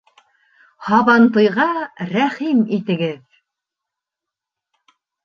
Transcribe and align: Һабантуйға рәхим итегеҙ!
Һабантуйға 0.85 1.67
рәхим 2.13 2.63
итегеҙ! 2.79 3.21